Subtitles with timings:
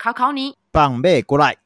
[0.00, 1.56] 考考你，放马过来。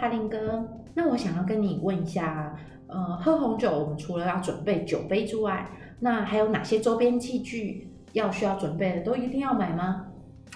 [0.00, 9.02] 哈林哥，那我想要跟你问一下，呃，喝红酒我们除了要准备酒杯之外，那还有哪些周边器具要需要准备的？
[9.02, 10.06] 都一定要买吗？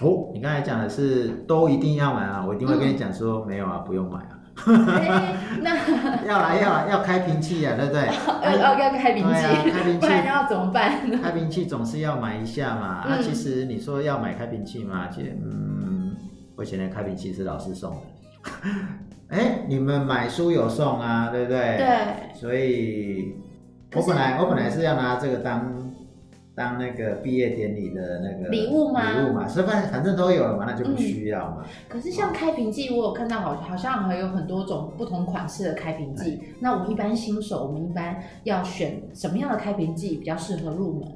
[0.01, 4.38] 哦，你刚才讲的是都一定要买啊，我一定会跟你讲说、嗯、没有啊，不用买啊。
[4.65, 5.75] 欸、那
[6.27, 8.07] 要来要来要开瓶器啊，对不对？
[8.43, 10.99] 要 要要开瓶器，啊、开瓶器，不然要怎么办？
[11.21, 13.05] 开瓶器总是要买一下嘛。
[13.07, 16.15] 那、 其实你说要买开瓶器嘛，姐嗯，
[16.55, 17.97] 我以前的开瓶器是老师送的。
[19.29, 21.77] 哎，你们买书有送啊，对不对？
[21.77, 22.39] 对。
[22.39, 23.35] 所以，
[23.95, 25.78] 我本来我本来是要拿这个当
[26.59, 29.09] 当那个毕业典礼的那个礼物吗？
[29.13, 31.63] 礼物嘛，所以反反正都有了嘛，那就不需要嘛。
[31.63, 36.37] 嗯、可是像开瓶器，我有看到好好像还有很多种不同款式的开瓶器。
[36.59, 41.09] 那我们一般新手，我们一般要选什么样的开瓶器比较适合入门？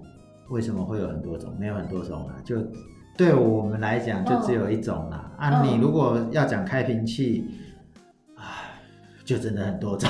[0.49, 1.53] 为什么会有很多种？
[1.59, 2.55] 没有很多种啊，就
[3.17, 5.30] 对我们来讲就只有一种啦。
[5.38, 7.44] 哦、啊，你如果要讲开瓶器。
[9.25, 10.09] 就真的很多种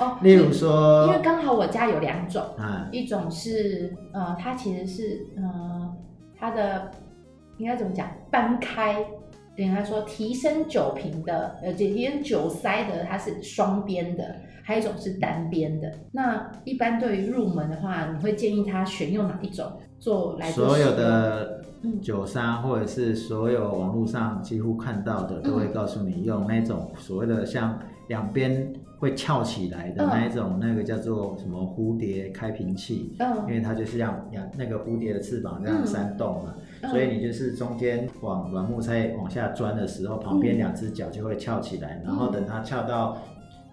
[0.00, 5.94] 哦，例如说，因为刚好我家有两种，嗯，一种是呃，它其实是呃，
[6.38, 6.90] 它的
[7.58, 9.04] 应该怎么讲，搬开，
[9.54, 15.92] 等于说提升酒瓶的，呃，提升酒塞的，它是双边的，还有一种是单边的。
[16.12, 20.66] 那一般对于入门的话，你会建议他选用哪一种做来做？
[20.66, 21.62] 所有的
[22.00, 27.78] 酒商或者是所有网络上几乎看到的，都会告诉你用那种所谓的像。
[28.08, 33.16] 两边会翘起来的那一种，那个叫做什么蝴蝶开瓶器，
[33.48, 34.28] 因为它就是像
[34.58, 36.54] 那个蝴蝶的翅膀这样扇动嘛，
[36.90, 43.16] 所以你就是中间往软木塞往下钻的时候，旁边两只脚就会翘起来，然后等它翘到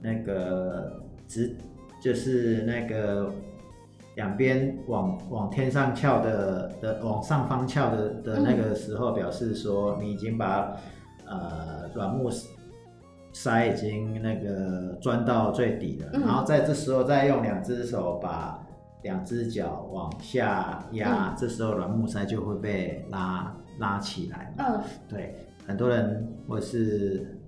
[0.02, 1.54] 那个直，
[2.02, 3.30] 就是那个
[4.16, 10.74] 两边往往天上翘的的往上方翘的的那个时候，表示说你已经把
[11.26, 12.32] 呃软木。
[13.40, 18.68] 塞已经那个钻到最底了，嗯、然后在这时候再用两只手把
[19.04, 24.56] 两只脚往下压，嗯、这时候软木塞就会被拉拉起来。
[24.58, 25.36] 嗯，对，
[25.68, 27.40] 很多人或是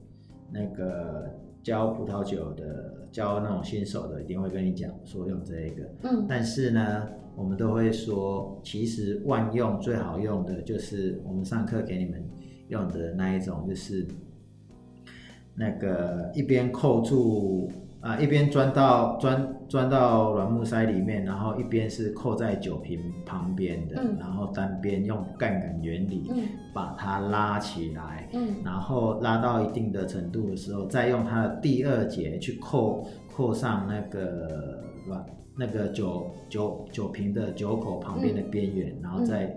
[0.52, 1.28] 那个
[1.64, 5.84] 教葡萄酒的，教那种新手的，一定会跟你讲说用这一个。
[6.04, 12.24] 嗯，但是呢，我们都会说，其实万用最好用的就是我们上课给你们
[12.68, 14.08] 用的那一种，就是。
[15.59, 26.31] 那个一边扣住啊，一边钻到钻钻到软木塞里面，然后一边是扣在酒瓶旁边的，嗯、然后单边用杠杆原理
[26.74, 33.06] 把它拉起来，嗯、然后拉到一定的程度的时候，再用它的第二节去扣
[33.36, 35.26] 扣上那个软
[35.58, 39.53] 那个酒酒酒瓶的酒口旁边的边缘，嗯、然后再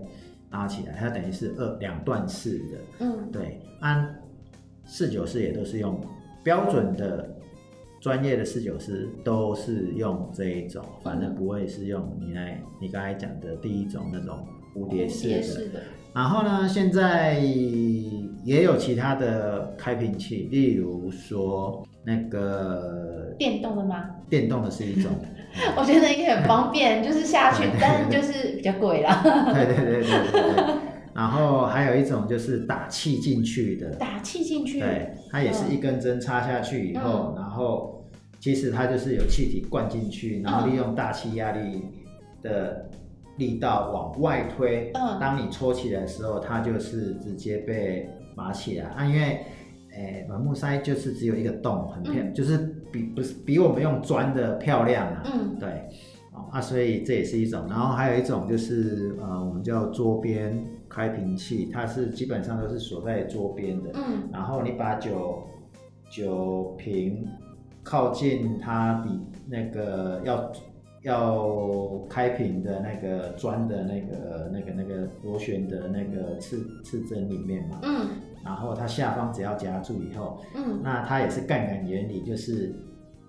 [0.51, 4.19] 拉起来，它等于是二两段式的，嗯，对，按。
[4.85, 5.99] 侍酒师也都是用
[6.43, 7.29] 标准的、
[8.01, 14.45] 专业的侍酒师都是用这一种，反正不会是用你来你刚才讲的第一种那种
[14.75, 15.81] 蝴蝶式的。
[16.13, 17.39] 然后呢，现在
[18.43, 24.11] 也有其他的开瓶器，例如说那个电动的吗？
[24.29, 25.11] 电动的是一种，
[25.75, 29.23] 我觉得应该很方便，就是下去，但是就是比较贵啦。
[29.53, 30.92] 对对对对对对。
[31.15, 38.03] 然后还有一种就是打气进去的，打气进去，对，它也是一根针插下去以后，嗯、然后
[38.39, 41.83] 其实它就是有气体灌进去，然后利用大气压力
[42.41, 42.89] 的
[43.37, 49.39] 力道往外推，嗯，当你抽起来的时候，它就是直接被拔起来啊，因为，
[49.91, 52.57] 诶，软木塞就是只有一个洞，很漂亮，嗯、就是
[52.91, 55.69] 比不是比我们用钻的漂亮啊，嗯，对，
[56.51, 60.65] 啊，所以这也是一种，然后还有一种就是呃，我们叫桌边。
[60.93, 63.89] 开瓶器，它是基本上都是锁在桌边的。
[63.95, 65.41] 嗯，然后你把酒
[66.11, 67.27] 酒瓶
[67.81, 69.19] 靠近它比
[69.49, 70.51] 那个要
[71.01, 77.79] 要开瓶的那个钻的那个那个那个螺旋的那个刺刺针里面嘛。
[77.81, 78.07] 嗯，
[78.45, 82.73] 然后它下方只要夹住以后，嗯，那它也是杠杆原理，就是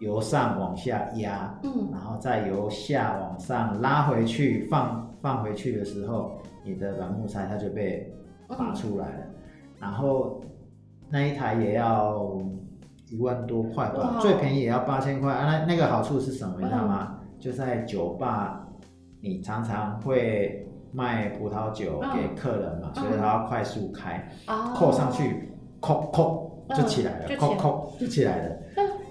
[0.00, 8.12] 由上往下压，嗯，然后再由下往上拉回去，放放回去的时候，你的软木塞它就被
[8.48, 9.24] 拔出来了。
[9.26, 9.34] 嗯、
[9.80, 10.40] 然后
[11.08, 12.36] 那一台也要
[13.10, 15.32] 一万多块吧，最便宜也要八千块。
[15.32, 16.56] 啊，那那个好处是什么？
[16.58, 17.18] 你知道吗？
[17.20, 18.66] 嗯、就在酒吧，
[19.20, 24.28] 你常常会卖葡萄酒给客人嘛，嗯、所以它要快速开，
[24.74, 25.50] 扣、嗯、上去，
[25.80, 28.56] 扣扣就起来了，扣扣就起来了。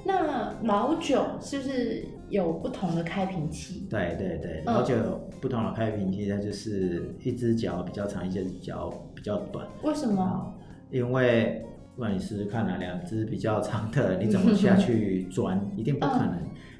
[0.05, 3.87] 那老酒是不是有不同的开瓶器？
[3.89, 9.67] 对对对，然后就有不同的开瓶器，它就是一只脚比较长，一只脚比较短。
[9.83, 10.53] 为什么？
[10.89, 11.63] 因为，
[11.95, 15.59] 不然你试试看啊，两只比较长的，你怎么下去钻？
[15.75, 16.37] 一定不可能。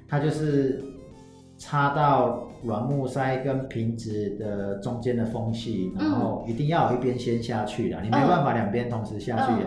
[0.08, 0.84] 它就是
[1.58, 9.66] 插到软木塞跟瓶子的中间的缝隙，然后一定要有一边先下去的，你没办法两边同时下去。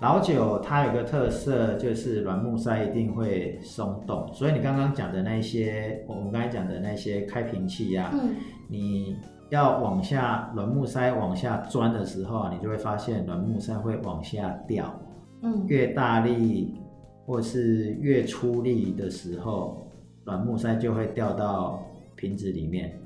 [0.00, 8.34] 老酒它有个特色，就是软木塞一定会松动，所以你刚刚讲的那些，我们刚才讲的那些开瓶器呀、啊，嗯、
[8.68, 9.16] 你
[9.48, 14.94] 要往下软木塞往下钻的时候啊，你就会发现软木塞会往下掉，
[15.42, 16.74] 嗯，越大力
[17.24, 19.88] 或是越出力的时候，
[20.24, 21.82] 软木塞就会掉到
[22.16, 22.98] 瓶子里面，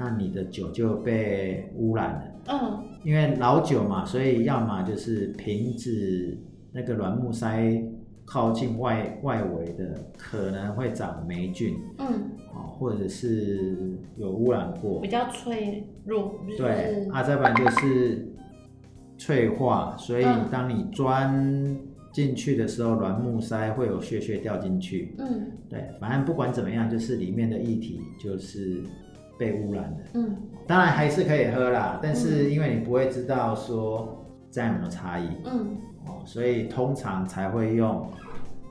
[0.00, 2.84] 那你的酒就被污染了，嗯。
[3.04, 6.36] 因为老酒嘛，所以要么就是瓶子
[6.72, 7.80] 那个软木塞
[8.24, 18.28] 靠近外外围的可能会长霉菌，嗯，或者是有污染过，比较脆弱，就是、对，啊，再不然就是
[19.16, 21.78] 脆化，所以当你钻
[22.12, 28.82] 进去的时候，软木塞会有屑屑掉进去，嗯，对，反正不管怎么样，就是里面的液体就是。
[29.38, 30.36] 被污染的，嗯，
[30.66, 35.76] 当然还是可以喝啦，但是因为你不会知道说这样有没有差异，嗯，
[36.06, 38.04] 哦，所以通常才会用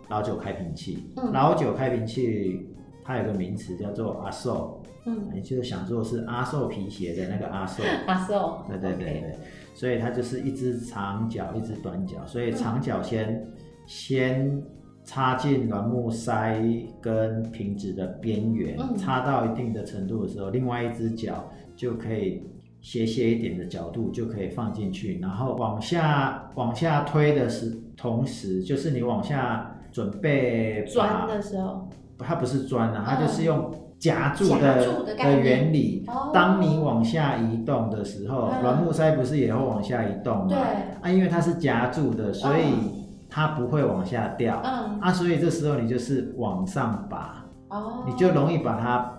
[0.10, 1.12] 老酒开瓶器。
[1.16, 2.70] 嗯，老酒开瓶器
[3.04, 9.40] 它有个名词叫做阿寿，嗯，你就想做是阿寿皮鞋的那个阿寿， 阿寿，对对对对，
[9.74, 13.48] 所以它就是一只长脚，一只短脚，所以长脚先
[13.86, 14.62] 先。
[15.08, 16.62] 插进软木塞
[17.00, 22.44] 跟瓶子的边缘，嗯、插到一定的程度的时候，另外一只脚就可以
[22.82, 31.88] 斜斜一点的角度就可以放进去，然后往下往下推的时同时，就是你往下准备钻的时候，
[32.20, 36.04] 它不是钻啊，它就是用夹住的住的，的原理。
[36.08, 40.48] 哦、当你往下移动的时候，软、嗯、木塞不是也会往下移动吗？
[40.50, 40.58] 对。
[41.02, 42.97] 啊，因为它是夹住的，所以。
[43.28, 45.00] 嗯它不会往下掉，嗯。
[45.02, 49.14] 啊，所以这时候你就是往上拔，哦，你就容易把它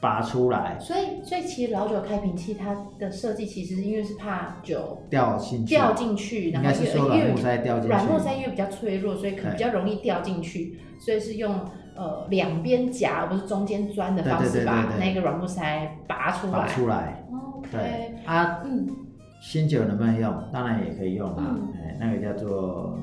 [0.00, 0.76] 拔出来。
[0.80, 11.54] 所以，所以其实老酒开瓶器它的设计其实是因为是怕酒掉进去，掉进去，应该是说软木塞掉进去，软木塞因为比较脆弱，所以可能比较容易掉进去，所以是用
[11.94, 16.52] 呃两边夹而不是中间钻的方式把那个软木塞拔出来。
[16.52, 18.24] 拔出来，OK，对。
[18.26, 18.88] 啊，嗯，
[19.40, 20.34] 新酒能不能用？
[20.52, 22.98] 当然也可以用啊，哎、嗯，那个叫做。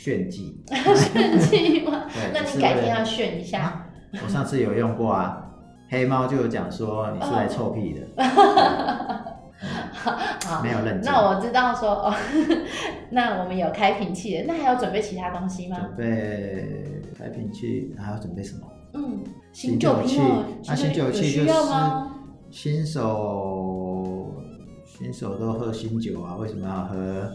[0.00, 0.64] 炫技，
[0.96, 2.06] 炫技吗？
[2.08, 3.60] 对，那你改天要炫一下。
[3.60, 3.86] 啊、
[4.24, 5.46] 我上次有用过啊，
[5.90, 8.24] 黑猫就有讲说你是来臭屁的。
[10.46, 11.12] 好，没有认真。
[11.12, 12.14] 那我知道说哦，
[13.12, 15.76] 那我们有开瓶器的，那还要准备其他东西吗？
[15.78, 18.66] 准备开瓶器，还要准备什么？
[18.94, 19.22] 嗯，
[19.52, 20.18] 醒酒器。
[20.66, 21.52] 那醒酒器就是
[22.50, 24.32] 新手，
[24.86, 27.30] 新手都喝新酒啊，为什么要喝？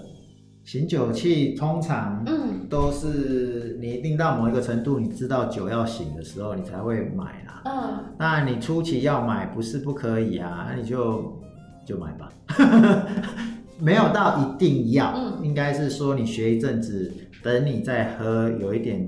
[0.66, 7.62] 醒酒器通常嗯都是你一定到某一个程度，你知道酒要醒的时候，你才会买啦。
[7.66, 11.40] 嗯，那你初期要买不是不可以啊，那你就
[11.86, 12.30] 就买吧，
[13.80, 19.08] 没有到一定要，嗯，应该是说你学一阵子，等你再喝有一点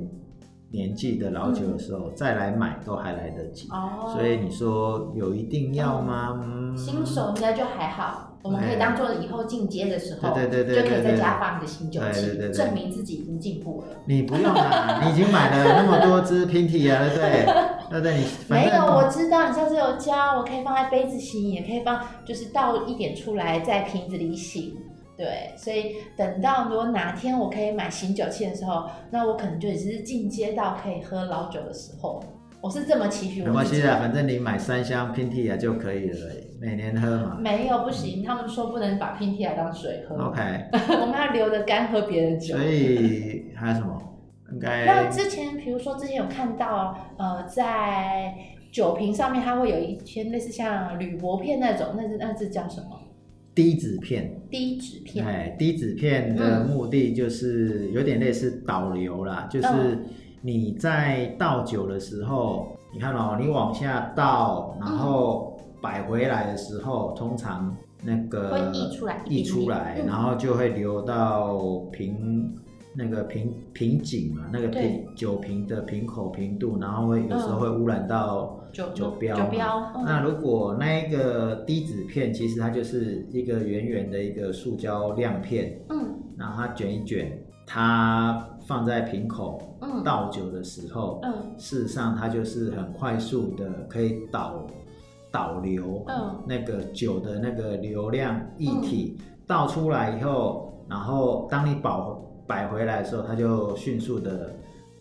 [0.70, 3.68] 年纪的老酒的时候再来买都还来得及。
[3.72, 6.40] 哦，所以你说有一定要吗？
[6.44, 8.27] 嗯，新手应该就还好。
[8.44, 13.88] 我们可以当做以后进阶的时候，对对对，就可以在家放你的醒酒器，证明自己已经进步了。
[14.06, 17.46] 你不用啊，你已经买了那么多支 Pinty 啊，对不对？
[17.90, 24.76] 对对，你没有，我知道你上次有教，我可以放在杯子醒，也可以放，就是倒一点出来在瓶子里醒。
[25.18, 32.24] 对，所以等到如果哪天我可以买醒酒器的时候，那我可能就只是进阶到可以喝老酒的时候。
[32.62, 36.18] 我是这么期许，没关系的，反正你买三箱 Pinty 啊就可以了，
[36.60, 37.38] 每年喝嘛。
[37.40, 40.16] 没有不行，他们说不能把 Pinty 啊当水喝。
[40.16, 40.42] OK，
[41.02, 42.56] 我们要留着干喝别的酒。
[42.56, 44.02] 所以还有什么？
[44.52, 44.86] 应该。
[44.86, 48.34] 那之前，比如说之前有看到，呃，在
[48.72, 53.00] 酒瓶上面它会有一些类似像铝箔片那种，那是那是叫什么？
[53.54, 54.40] 低脂片。
[54.50, 55.26] 低脂片。
[55.26, 60.00] 哎，低脂片的目的就是有点类似导流啦，就是。
[60.40, 65.57] 你在倒酒的时候，你看哦，你往下倒，然后
[65.88, 71.60] 摆回来的时候，通常那个会溢出来，溢出来，然后就会流到
[71.94, 72.54] 瓶
[72.94, 79.38] 那个瓶瓶颈嘛，那个瓶酒瓶的瓶口瓶肚，然后会有时候会污染到酒酒标。
[79.38, 79.94] 酒标。
[80.04, 87.32] 那如果那一个滴纸片，其实它就是一个圆圆的一个塑胶亮片，嗯，然后它卷一卷，
[87.66, 88.46] 它。
[88.68, 89.62] 放在瓶口
[90.04, 91.22] 倒酒的时候，
[91.58, 94.68] 事实上它就是很快速的可以导
[95.38, 104.56] 导流，嗯、那个酒的那个流量液体、嗯、倒出来以后，然后当你保摆回来的时候，它就迅速的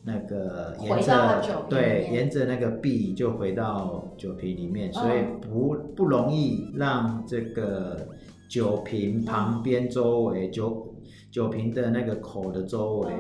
[0.05, 8.09] 那个沿着对沿着那个壁就回到酒瓶里面，所以不不容易让这个
[8.51, 10.95] 酒瓶旁边周围酒
[11.31, 13.13] 酒瓶的那个口的周围。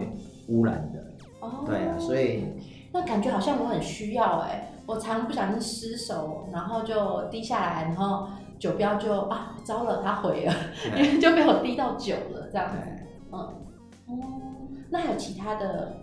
[0.49, 1.01] 污染的，
[1.41, 2.45] 哦，对啊，所以
[2.93, 8.29] 那感觉好像我很需要哎，我常不小心失手，然后就滴下来，然后
[8.59, 10.55] 酒标就啊糟了，它毁了，
[10.97, 12.79] 因 为就被我滴到酒了，这样子，
[13.33, 13.53] 嗯，哦，
[14.91, 15.97] 那还有其他的，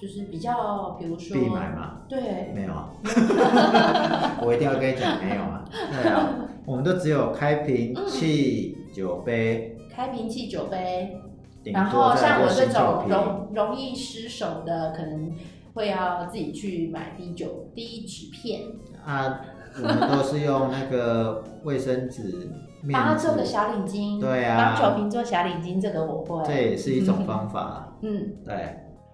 [0.00, 1.98] 就是比较，比如说必买吗？
[2.08, 2.90] 对，没有啊
[4.42, 6.28] 我一定要跟你讲没有啊，对啊，
[6.64, 11.16] 我们都只有开瓶器酒杯，开瓶器酒杯。
[11.62, 15.30] 然后像我这种容容易失手的，可能
[15.74, 18.62] 会要自己去买滴酒滴纸片。
[19.04, 19.40] 啊，
[19.76, 22.48] 我们都是用那个卫生纸，
[22.92, 24.20] 帮他做个小领巾。
[24.20, 26.44] 对啊，帮酒瓶做小领巾，这个我会。
[26.44, 27.96] 这也是一种方法。
[28.02, 28.54] 嗯，对。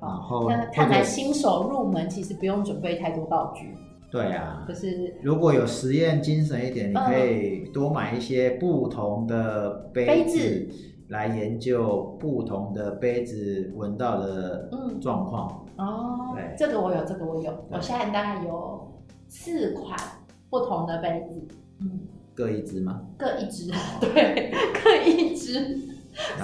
[0.01, 3.75] 然后，那看来新手入门其实不用准备太多道具。
[4.11, 4.65] 对啊。
[4.67, 10.69] 可是如果有实验精神一点，你可以多买一些不同的杯子。
[11.09, 14.69] 来研究不同的杯子闻到的
[15.01, 15.65] 状况。
[15.77, 18.93] 嗯、哦，对，这个我有，这个我有，我现在大概有
[19.29, 19.99] 四款
[20.51, 21.47] 不同的杯子，
[21.81, 22.01] 嗯，
[22.35, 23.03] 各一只吗？
[23.19, 24.53] 各一只， 对，
[24.83, 25.79] 各一只，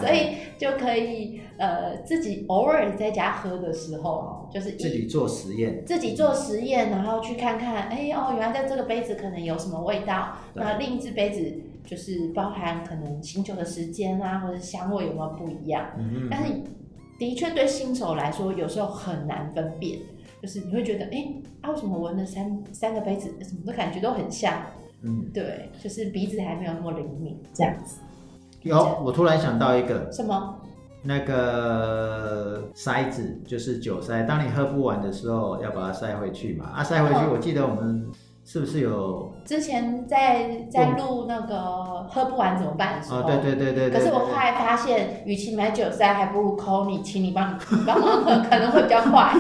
[0.01, 10.63] 所以就可以呃自己偶尔在家喝的时候，就是自己做实验，自己做实验，然后去看看，哎哦，原来在这个杯子可能有什么味道，对。
[10.63, 11.63] 那另一只杯子。
[11.85, 15.85] 就是包含可能醒酒的时间啊，或者香味有没有不一样？
[15.99, 16.29] 嗯嗯。
[16.31, 16.53] 但是
[17.19, 20.01] 的确对新手来说，有时候很难分辨。
[20.43, 24.53] 就是你会觉得，哎、欸，啊，为什么闻了三三个杯子，什么的感觉都很像？
[25.03, 28.01] 嗯，对，就是鼻子还没有那么灵敏，这样子。
[28.63, 30.59] 有，我突然想到一个什么？
[31.05, 34.25] 那个塞子，就是酒塞。
[34.25, 36.71] 当你喝不完的时候，要把它塞回去嘛。
[36.75, 38.11] 啊，塞回去，我记得我们。
[38.45, 43.21] 是不是有之前在在录那个喝不完怎么办的时候？
[43.21, 49.33] 哦，对对对对，可是我后来发现，与其买酒塞，还不如 call 你，请你帮你帮忙喝，可能会比较快。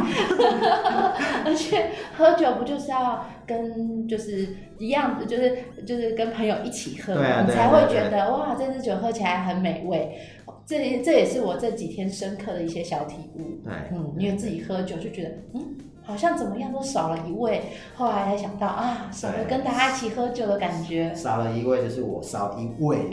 [1.44, 10.16] 而且喝酒不就是要跟就是一样，就是就是跟朋友一起喝，对啊，你才会觉得哇，这支酒喝起来很美味。
[10.64, 13.60] 这这也是我这几天深刻的一些小体悟。
[13.64, 15.76] 对，嗯，因为自己喝酒就觉得嗯。
[16.04, 17.62] 好像怎么样都少了一位，
[17.94, 21.14] 后来才想到啊，少了跟大家一起喝酒的感觉。
[21.14, 23.06] 少了一位就是我少一位，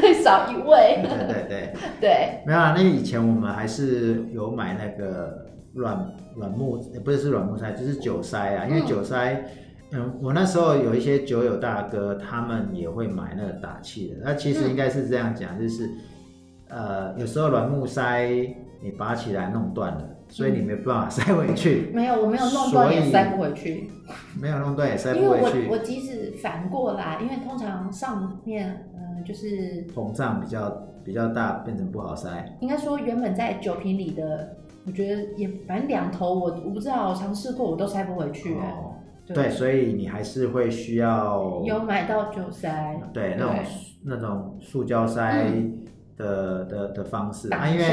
[0.00, 1.00] 对，少一位。
[1.02, 2.42] 对对对对。
[2.46, 8.66] 没有啊，那以前我们还是有买那个软软木，不是是软木塞，就是酒塞啊。
[8.66, 9.42] 因为酒塞，
[9.92, 14.16] 嗯，我那时候有一些酒友大哥，他们也会买那个打气的。
[14.22, 15.88] 那其实应该是这样讲，就是
[16.68, 18.28] 呃，有时候软木塞
[18.82, 20.04] 你拔起来弄断了。
[20.32, 21.90] 所以你没办法塞回去。
[21.92, 23.90] 没有，我没有弄断也塞不回去。
[24.40, 25.58] 没有弄断也塞不回去。
[25.58, 30.70] 因为我我即使反过来，因为通常上面嗯、呃、就是膨胀比较
[31.04, 32.56] 比较大，变成不好塞。
[32.60, 38.54] 应该说原本在酒瓶里的，我觉得也反正两头我我不知道，我尝试过我都塞不回去。
[38.54, 38.94] 哦，
[39.26, 43.54] 对，所以你还是会需要有买到酒塞，对，那种
[44.04, 45.78] 那种塑胶塞、嗯、
[46.16, 47.84] 的的的方式啊，因为。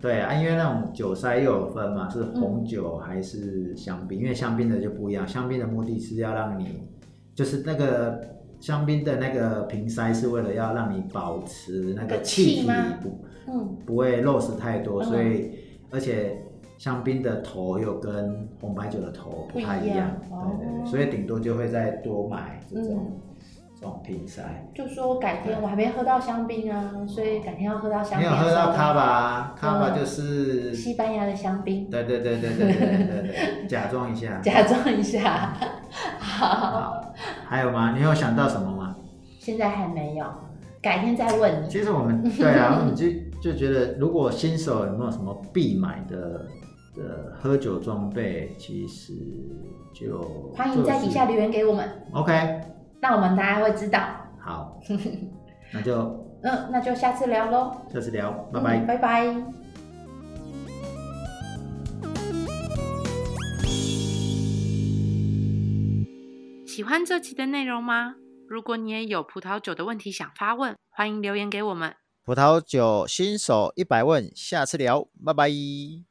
[0.00, 4.20] 对啊，因为那种酒塞又有分嘛，是红酒还是香槟？
[4.20, 6.68] 嗯、因为香槟的就不一样，香槟的目的是要让你，
[7.34, 8.20] 就是那个
[8.60, 12.70] 香槟的那个瓶塞是为了要让你保持那个气体
[13.02, 15.52] 不，嗯，不会漏失太多，所以、嗯、
[15.90, 16.44] 而且
[16.76, 23.04] 香槟的头又跟红白酒的头不太一样，一样哦、对对对，所以顶多就会再多买这种。
[23.04, 23.20] 嗯
[23.80, 24.42] 这种瓶塞，
[24.74, 28.28] 就说改天我还没喝到香槟啊，所以改天要喝到香槟。
[28.28, 31.88] 没有喝到卡巴，卡巴就是西班牙的香槟。
[31.88, 34.40] 对对对对对对对，假装一下。
[34.40, 35.54] 假装一下。
[36.18, 37.14] 好。
[37.46, 37.94] 还有吗？
[37.96, 38.96] 你有想到什么吗？
[39.38, 40.26] 现在还没有，
[40.82, 41.68] 改天再问你。
[41.68, 43.06] 其实我们对啊，你就
[43.40, 46.46] 就觉得，如果新手有没有什么必买的
[46.96, 49.12] 的喝酒装备，其实
[49.94, 51.88] 就欢迎在底下留言给我们。
[52.12, 52.60] OK，
[53.00, 54.00] 那我们大家会知道。
[54.40, 54.80] 好，
[55.72, 55.94] 那就
[56.42, 57.76] 嗯，那就下次聊喽。
[57.92, 59.26] 下次聊，拜拜，嗯，拜拜。
[66.66, 68.14] 喜欢这期的内容吗？
[68.48, 71.94] 如果你也有葡萄酒的问题想发问，欢迎留言给我们。
[72.24, 75.48] 葡萄酒新手一百问，下次聊，拜拜。